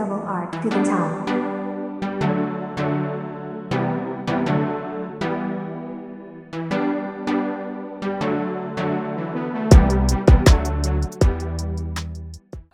[0.00, 1.49] double R to the top.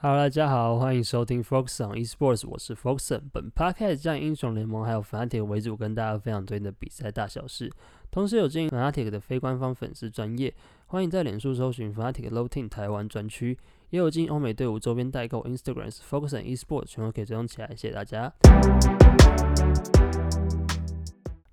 [0.09, 3.23] Hello，大家好，欢迎收听 Focus on Esports，我是 Foxon。
[3.33, 7.69] 本 podcast 将英雄联盟还有 Fnatic 为主，跟大家分享最近的比赛大小事。
[8.09, 10.55] 同时有经营 Fnatic 的非官方粉丝专业，
[10.87, 13.59] 欢迎在脸书搜寻 Fnatic Low Team 台湾专区，
[13.91, 18.33] 也有经营欧美队伍周边代购 Instagram Focus on Esports，全都可以追踪起来，谢谢大家。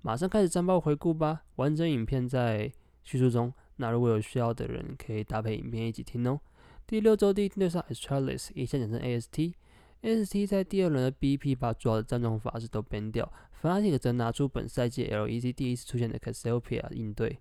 [0.00, 2.70] 马上开始战报回顾吧，完整影片在
[3.02, 6.38] 叙述中，那如果有需要的人可以搭配影片一起听哦。
[6.86, 9.54] 第六周第一天对上 Astralis，以下简称 AST。
[10.02, 17.38] AST 在第二轮的 BP 把主要的战种法师都 ban 掉，Fnatic 则拿出本赛季 LEC 第一次出现的 Cassiopeia 应对。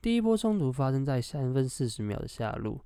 [0.00, 2.80] 第一波冲突发生在三分四十秒的下路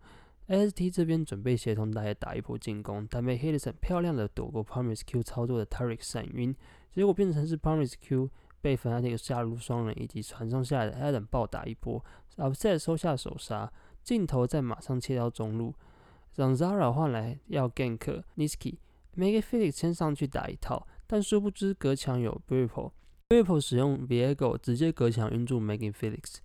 [0.48, 6.52] ，AST 这边准备协同打野打一波进攻，但被 h i l l s o n 漂亮的躲过 Promise Q 操作的 Taric 闪晕，
[6.92, 8.28] 结果变成是 Promise Q
[8.60, 12.04] 被 Fnatic 下路双人以及传送下来的 Adam 暴打一波
[12.38, 15.72] ，Upset 收下首杀，镜头再马上切到中路。
[16.34, 26.36] 让 Zara 换来要 gank Niski，Mega Felix 先上去打一套，但殊不知隔墙有 Ripple，Ripple 使用 Viego 直接隔墙晕住 Mega Felix，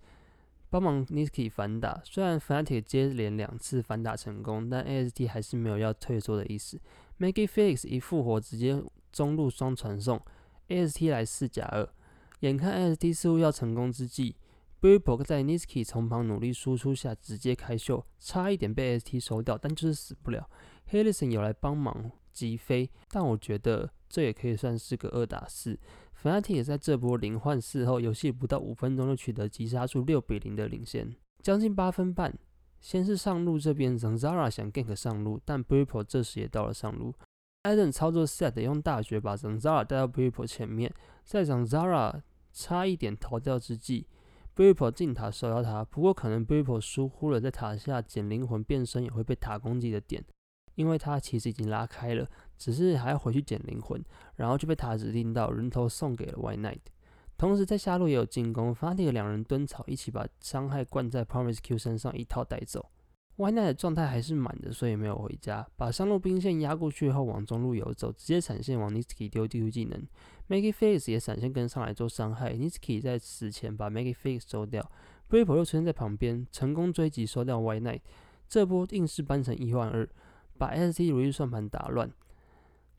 [0.68, 2.02] 帮忙 Niski 反打。
[2.04, 6.78] 虽然 Fnatic 接连两次反打成功，但 AST 还是没有要退缩的意思。
[7.18, 10.20] Mega Felix 一复活，直接中路双传送
[10.68, 11.88] ，AST 来四加二。
[12.40, 14.36] 眼看 AST 似乎要成功之际
[14.80, 20.48] ，b i b o 在 Niski 从旁努力输出下，直接开秀，差一点被 ST 收掉，但就是死不了。
[20.86, 25.78] h a l i s o n 有来帮忙击飞，但我觉得这也可以算是个二打四。
[26.22, 32.36] Fnatic 也在这波零换四后，游戏不到五分钟就取得击杀数六比零的领先，将近八分半。
[32.80, 37.12] 先是上路这边 Zanzara 想 gank 上路，但 b i b o 这时也到了上路。
[37.64, 40.92] ，Aden 操作 set 用大绝把 Zanzara 带到 b i b o 前面，
[41.24, 44.06] 在 Zanzara 差一点逃掉之际。
[44.58, 50.20] B r i p p 进塔收到他，不过可能 b r i p p 疏忽了在塔下捡灵魂变身也会被塔攻击的点，
[50.74, 54.04] 因为他其实已经拉开了，只是还要回去捡灵魂，
[54.34, 56.80] 然后就被塔指定到人头送给了 White Knight。
[57.36, 62.90] 同时在下路也有进攻 f a t i 两人蹲草一起把伤害灌在 Promise Q 身上一套带走。
[63.38, 70.02] Ynet 的状态还是满的，所以没有回家，把上路兵线压过去后往中路游走，直接闪现往 Niski 丢地图技能。
[70.48, 74.82] Maggie Face 也闪现跟上来做伤害，Niski 在死前把 Maggie Face 收掉
[75.28, 78.00] b r i p p 又出现在旁边，成功追击收掉 White Knight。
[78.48, 80.08] 这波硬是扳成一换二，
[80.56, 82.10] 把 SC 如意算盘打乱。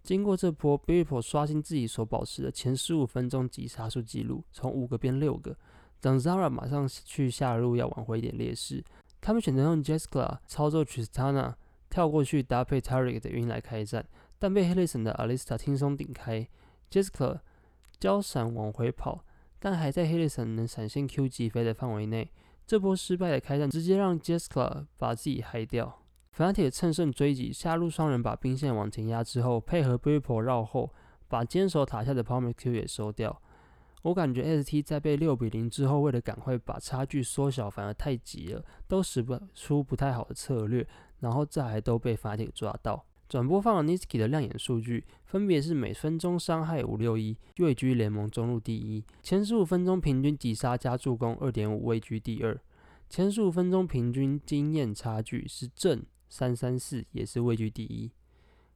[0.04, 5.58] 经过这波 b r i p p 刷新自己所保持的前十五分钟击杀数记录，从五个变六个。
[6.00, 8.82] 等 Zara 马上去下路要挽回一点劣势。
[9.22, 11.56] 他们选择用 Jeskla 操作 Tristana
[11.90, 14.06] 跳过去搭配 Taric 的晕来开战，
[14.38, 16.48] 但被 Helison 的 Alista 轻松顶开。
[16.90, 17.40] Jeskla
[18.00, 19.26] 交闪往回跑，
[19.60, 22.32] 但还在 Helison 能闪现 Q 击飞的范围内。
[22.66, 26.04] 这波失败的开战直接让 Jeskla 把自己嗨掉。
[26.38, 30.94] Fnatic 趁胜追击，下路双人把兵线往前压之后，配合 b r i p p l 绕后，
[31.28, 33.42] 把坚守塔下的 Palmer Q 也收掉。
[34.02, 40.88] 我感觉 ST 在被六比零之后，为了赶快把差距缩小，反而太急了，都使不出不太好的策略，
[41.20, 43.06] 然后这还都被 Fnatic 抓到。
[43.28, 52.58] 转播放了 Niski 的亮眼数据，分别是每分钟伤害五六一，位居联盟中路第一；前十五分钟平均击杀加助攻二点五，位居第二；
[53.10, 58.10] 前十五分钟平均经验差距是正三三四，也是位居第一。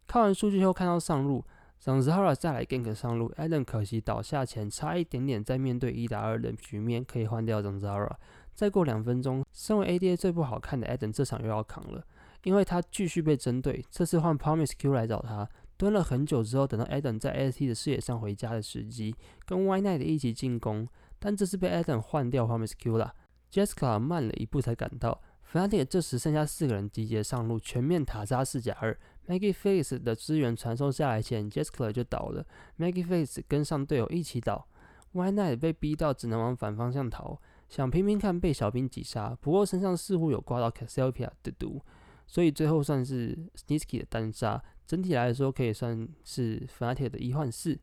[0.05, 1.43] 看完数据后，看到上路。
[1.83, 8.11] 让 Zara 再来 gank 上路，Adam 可惜倒下前差一点点，在面对一打二的局面可以换掉 Zara。
[8.55, 12.01] 再过两分钟，身为 ADA 最不好看的 Adam 这场又要扛了，
[12.43, 13.83] 因为他继续被针对。
[13.89, 20.87] 这次换 Promise Q 来找他，蹲了很久之后，等到 Adam 在 ST 的视野上回家的时机，跟 Y Night 一起进攻，
[21.19, 23.13] 但这次被 Adam 换掉 Promise Q 了。
[23.51, 28.97] Jessica 慢了一步才赶到，Fnatic 这时剩下四个人集结上路，全面塔杀四甲二。
[29.27, 32.45] Maggie Face 的资源传送下来前，Jeskla 就倒了。
[32.77, 34.67] Maggie Face 跟上队友一起倒
[35.13, 37.39] ，Y Night 被逼到只能往反方向逃，
[37.69, 41.81] 想拼拼看被小兵击杀，不过身上似乎有挂到 Cassiopeia 的毒，
[42.27, 44.61] 所以最后算是 Snisky 的单杀。
[44.85, 47.79] 整体来说可以算是 Fnatic 的一换四。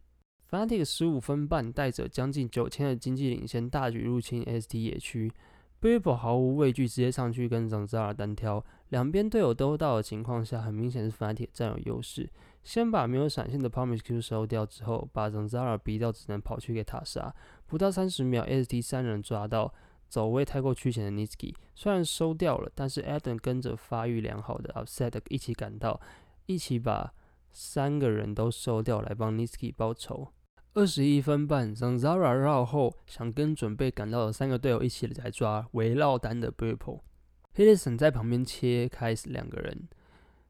[0.51, 5.33] Fnatic 十五分半带着将近九千的经济领先，大举入侵 ST 野区。
[5.81, 8.63] B i b o 毫无畏惧，直接上去跟 Zara 单挑。
[8.91, 12.29] 两边队友都到的情况下，很明显是 Fnatic 占有优势。
[12.63, 17.35] 先把没有闪现的 Promise Q 收掉之后，把 Zara 逼到只能跑去给塔杀。
[17.67, 19.73] 不到三十秒，ST 三人抓到
[20.09, 25.99] 走位太过趋前的 Niski，虽然收掉了，但是 Adam 跟着发育良好的 Upset 一起赶到，
[26.45, 27.15] 一起把
[27.51, 30.29] 三个人都收掉来帮 Niski 报仇。
[30.73, 37.03] 二十一分半，Zanzara 绕后想跟准备赶到的三个队友一起来抓围绕单的 b r i p o
[37.53, 39.89] h i l l i s o n 在旁边切开两个人，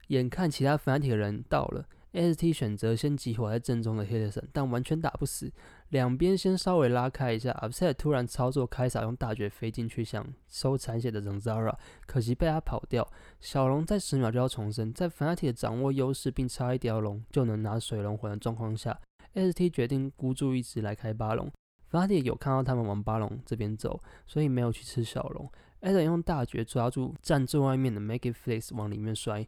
[0.09, 1.87] 眼看其他 Fanti 的人到了。
[2.13, 5.51] ST 选择先集火在正中的 h i l l i s o n 但完全打不死。
[5.89, 11.75] 两边先稍微拉开一下，Upset 突然操作开撒，用大绝飞进去想收残血的 Zanzara，
[12.07, 13.11] 可惜被他跑掉。
[13.41, 19.01] 小龙在十秒就要重生，在 Fnatic 掌握优势并插一条龙就能拿水龙魂的状况下
[19.35, 21.51] ，ST 决定孤注一掷来开八龙。
[21.91, 25.51] Fnatic 有看到他们往八龙这边走，所以没有去吃小龙。
[25.81, 29.47] ，Ed 用大绝抓住站最外面的 Make It Flex 往里面摔。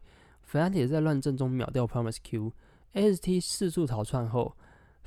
[0.51, 2.51] Fnatic 在乱阵中秒掉 Promise Q。
[2.93, 4.55] St 四处逃窜后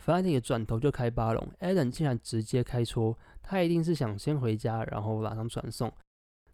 [0.04, 5.92] ，Fati 转头就开八龙，Ed 竟然直接开戳，他一定是想先回家，然后马上传送，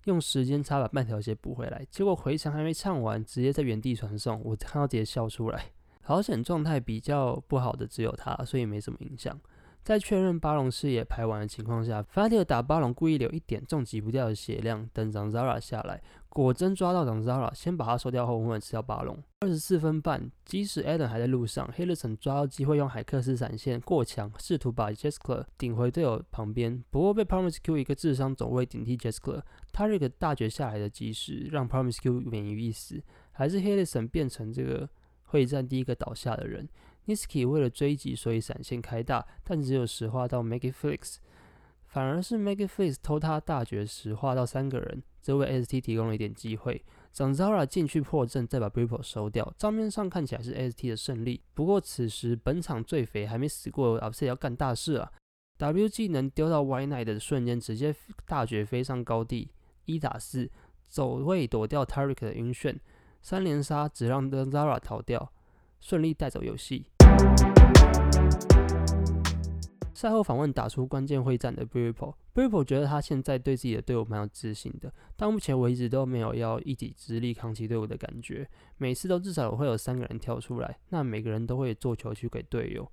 [0.04, 1.86] 用时间差把半条血补回来。
[1.90, 5.70] 结果回场还没唱完，直接在原地传送，我看到直接笑出来。
[6.02, 9.38] 好险状态比较不好的只有他，所以没什么影响。
[9.84, 19.20] 在确认巴龙视野排完的情况下，，Fate 尔打巴龙故意留一点重挤不掉的血量，等 Zanzara 下来，果真抓到 Zanzara，先把他收掉后，稳稳吃掉巴龙。
[19.40, 27.76] 二十四分半，即使 Adam 还在路上 h i l l i s o n 抓到机会用海克斯闪现过墙，试图把 Jeskler 顶回队友旁边，不过被 Promise Q
[27.76, 33.02] 一个智商走位顶替 Jeskler，他这个大绝下来的及时，让 Promise Q 免于一死，
[33.32, 34.88] 还是 h i l l i s o n 变成这个
[35.32, 36.68] 会战第一个倒下的人。
[37.06, 41.16] Niski 为了追击，所以闪现开大，但只有石化到 Magiflix，
[41.86, 46.84] 反而是 Magiflix 偷他大绝石化到三个人，这为 ST 提供了一点机会。
[47.14, 51.42] Zanzara 进去破阵，再把 b r i p p l e 收掉，账面上看起来是 ST 的胜利。
[51.54, 55.10] 不过此时本场最肥还没死过，Upset 要干大事啊
[55.58, 57.94] ！W 技能丢到 Y Night 的瞬间，直接
[58.26, 59.50] 大绝飞上高地，
[59.86, 60.48] 一打四，
[60.88, 62.78] 走位躲掉 Tarik 的晕眩，
[63.22, 65.32] 三连杀只让 Zanzara 逃掉，
[65.80, 66.86] 顺利带走游戏。
[69.94, 82.90] 赛后访问打出关键会战的 b r i p p l e b r i p p l 觉得他现在对自己的队伍蛮有自信的，到目前为止都没有要一己之力扛起队伍的感觉，每次都至少会有三个人跳出来，那每个人都会做球去给队友。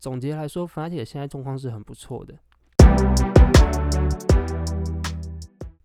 [0.00, 2.36] 总结来说，Fnatic 现在状况是很不错的。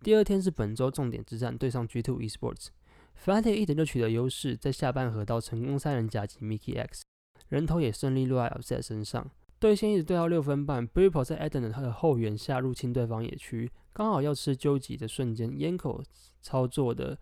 [0.02, 2.20] 第二天是本周重点之战，对上 G2
[3.24, 7.04] ，Fnatic 一点就取得优势，在下半河道成功三人夹击 Mickey X。
[7.48, 9.30] 人头也顺利落在 Upset 身上，
[9.60, 16.04] 对线一直对到六分半 b r i p p l e 在 Eden 的他的后援下入侵对方野区，刚好要吃究极的瞬间 y a n k o
[16.42, 17.18] 操作的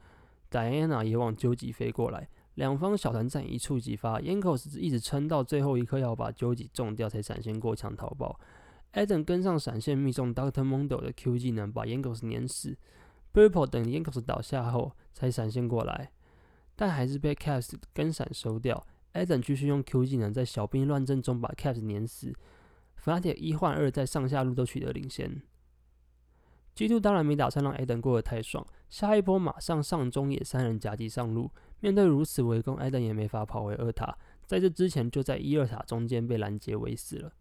[0.49, 8.39] Diana 也往究极飞过来，两方小团战一触即发 y a n k o 是一直撑到最后一刻要把究极中掉才闪现过墙逃跑
[8.93, 12.77] ，Eden 跟上闪现命中 Doctor Mondo 的 Q 技能把 y a n k o 碾死。
[13.33, 16.11] Buple 等 y a n k o 倒下后才闪现过来，
[16.75, 18.85] 但还是被 Caps 跟闪收掉。
[19.13, 22.33] Eden 继续用 Q 技能在小兵乱阵中把 Caps 碾死
[23.03, 25.41] ，Fnatic 一换二在上下路都取得领先。
[26.75, 37.31] G2 当然没打算让 Eden 过得太爽，下一波马上上中野三人夹击上路，面对如此围攻，Eden 也没法跑回二塔，在这之前就在一二塔中间被拦截围死了。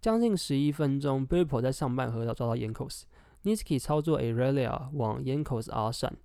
[0.00, 3.04] 将近十一分钟 b i r p l e 在上半河道抓到 Yankos
[3.44, 6.16] n i s k i 操作 Aurelia 往 Yankos R 闪，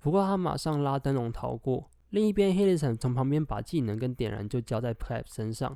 [0.00, 1.88] 不过他马上拉灯笼逃过。
[2.10, 5.74] 另一边 h i l l i s o n 从旁边把技能跟点燃就交在 c a p 身上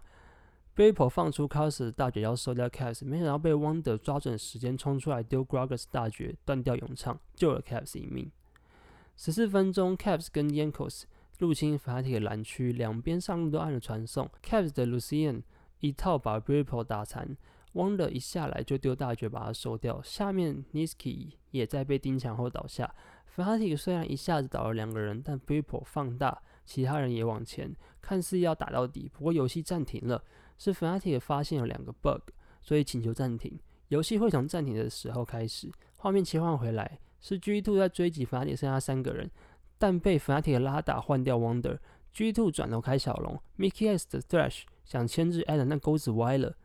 [0.75, 5.43] b a p o 放出 c a s 大绝要收掉 c a p 没想到被 Wonder 抓准时间冲出来丢
[5.45, 8.31] Gragas 大绝断掉咏唱，救了 Caps 一命。
[9.17, 11.05] 十四分钟，Caps 跟 Yankos
[11.38, 15.43] 入侵法体的蓝区，两边上路都按了传送 Caps 的 Lucian
[15.81, 17.35] 一套把 b a p o 打残
[17.76, 22.95] ，Wonder 一下来就丢大绝把他收掉，下面 Niski 也在被盯墙后倒下。
[23.37, 29.11] Fnatic 虽然一下子倒了两个人，但 People 放大，其他人也往前，看似要打到底。
[29.12, 30.25] 不过游戏暂停了，
[30.56, 32.30] 是 Fnatic 发现了两个 bug，
[32.62, 33.61] 所以请求暂停。
[33.88, 39.30] 游戏会从暂停的时候开始，画面切换回来，是 G2 在追击 Fnatic，剩下三个人，
[39.76, 41.78] 但被 Fnatic 拉打换掉 Wonder。
[42.14, 46.56] G2 转头开小龙，Mickey X 的 Thrash 想牵制 Adam，但钩子歪了。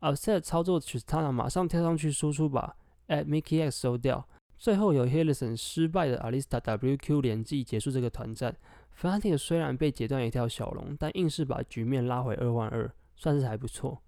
[0.00, 2.76] Upset 操作 Tristana 马上跳上去输出把
[3.08, 4.26] at Mickey X 收掉。
[4.58, 8.54] 最后由 h i l l i s o n 失败的 Alista WQ 连击结束这个团战。
[8.98, 14.02] Fnatic 虽然被截断一条小龙，但硬是把局面拉回二换二，算是还不错。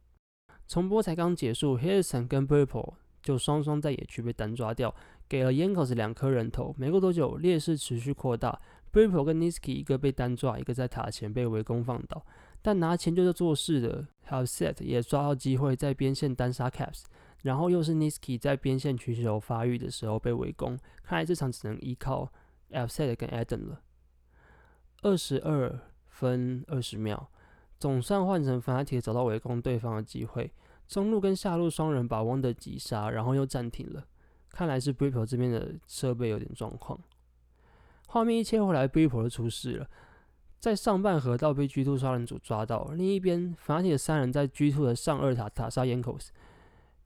[0.68, 4.94] 重播才刚结束 h i l l i s o n 跟 Purple 就双双在野区被单抓掉，
[5.28, 6.75] 给了 Yankos 两颗人头。
[6.76, 8.61] 没过多久，劣势持续扩大
[8.92, 12.25] ，Purple 跟 Niski 一个被单抓，一个在塔前被围攻放倒。
[12.61, 17.05] 但拿钱就是做事的 h a v s e t 也抓到机会在边线单杀 Caps。
[17.43, 22.33] 然后又是 Niski 在边线取球发育的时候被围攻，看来这场只能依靠
[22.71, 23.81] Fset 跟 Adam 了。
[25.02, 27.26] 二十二分二十秒，
[27.81, 30.52] 总算换成 Fnatic 找到围攻对方的机会。
[30.87, 34.07] 中路跟下路双人把 Wonder 击杀，然后又暂停了。
[34.50, 36.97] 看来是 b r i p p e 这边的设备有点状况。
[38.07, 39.91] 画面一切回来，Bripple 就出事了，
[40.62, 42.92] 在上半河道被 G2 杀人组抓到。
[42.95, 46.28] 另一边，Fnatic 三人在 G2 的上二塔塔杀 Yankos。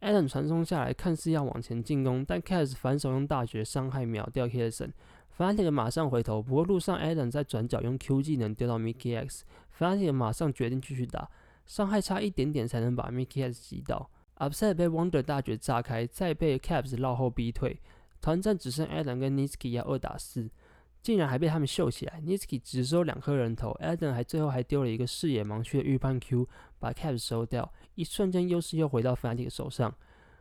[0.03, 4.93] Adam 传送下来，看似要往前进攻，但 Cats 反手用大绝伤害秒掉 k i l s o n
[5.35, 11.27] Fnatic 马上回头，不过路上 Adam 在转角用 Q 技能丢到 Mickey X，Fnatic 马上决定继续打。
[11.65, 17.81] 伤害差一点点才能把 Mickey X 击倒，Upset 被 Wonder 大绝炸开，再被 Caps 绕后逼退，
[18.21, 20.51] 团战只剩 Adam 跟 Niski 要二打四，
[21.07, 26.49] 竟然还被他们秀起来，Niski 只收两颗人头，Adam 还最后还丢了一个视野盲区的预判 Q，
[26.81, 29.95] 把 Caps 收掉，一瞬间优势又回到 Fnatic 手上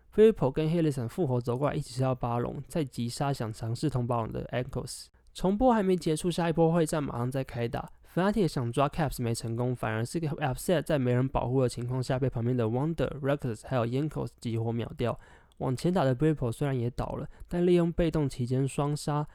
[0.10, 4.44] f i l i p o 跟 h e l i s o n 复活走过来一起吃到巴龙，再击杀想尝试同巴龙的
[4.52, 5.06] Ankles，
[5.36, 7.88] 重播还没结束，下一波会战马上再开打。
[8.16, 15.20] Fnatic 想抓 Caps 没成功，反而是个 Upset 在没人保护的情况下被旁边的 Wonder、Reckless 还有 Yankos 集火秒掉。
[15.60, 19.26] 往前打的 Bripple 虽然也倒了，但利用被动期间双杀，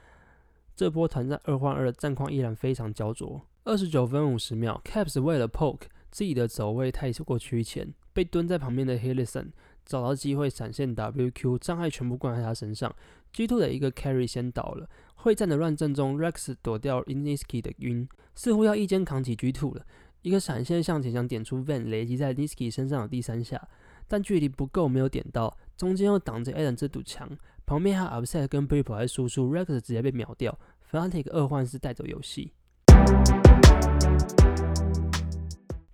[0.81, 3.39] 这波团战二换二的战况依然非常焦灼。
[3.65, 9.53] 二十九分五十秒，Caps 为了 Poke 自己的走位太过趋前，被蹲在旁边的 h i l l i s o n
[9.85, 12.91] 找到机会闪现 WQ，障碍全部灌在他身上。
[13.35, 14.89] G2 的一个 Carry 先倒了。
[15.17, 19.85] 会战的乱阵中，Rex 躲掉 Iniski 的晕，似乎要一肩扛起 G2 了。
[20.23, 23.69] 一个闪现向前想点出 Van，雷击在 Iniski 身上的第三下，
[24.09, 25.59] 但距离不够，没有点到。
[25.77, 27.29] 中间又挡着 Adam 这堵墙，
[27.71, 30.59] 旁边还有 Upset 跟 b r i p l e 在输出，Rex 直接被秒掉。
[30.91, 32.53] Fnatic 二换是带走游戏。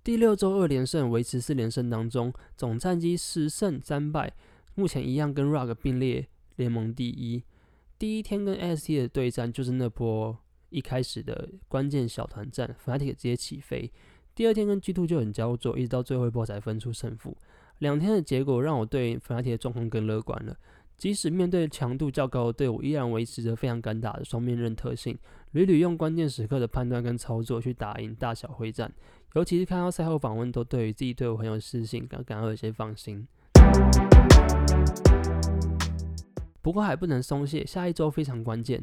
[0.03, 4.33] 第六周二连胜，维持四连胜当中，总战绩十胜三败，
[4.75, 7.45] 目前一样跟 Rug 并列联盟第一。
[7.99, 10.35] 第一天跟 ST 的对战就是那波
[10.71, 13.93] 一开始的关键小团战，Fnatic 直接起飞。
[14.35, 17.37] 第二天跟 G2 就很焦灼，一直到最后一波才分出胜负。
[17.81, 20.57] 两天的结果让我对 Fnatic 的状况更乐观了。
[20.97, 25.19] 即使面对强度较高的队伍，依然维持着非常敢打的双面刃特性，
[25.53, 28.93] 屡屡用关键时刻的判断跟操作去打赢大小会战。
[29.35, 33.29] 尤其是看到赛后访问，都对于自己队伍很有自信，感感到有些放心。
[36.63, 38.83] 不过还不能松懈，下一周非常关键，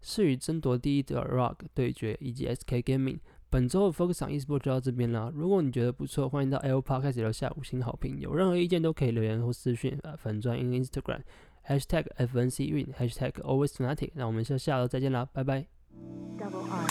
[0.00, 3.18] 是与争夺第一的 Rock 对决，以及 SK Gaming。
[3.50, 5.32] 本周的 Focus on Esport 就到这边啦。
[5.34, 8.20] 如果你觉得不错，欢迎到 L Park 开始留下五星好评。
[8.20, 11.20] 有任何意见都可以留言或私讯啊，粉专 in Instagram
[11.66, 14.10] hashtag FNC Win hashtag Always Fnatic。
[14.14, 15.66] 那我们就下周再见啦，拜拜。
[16.38, 16.86] Double R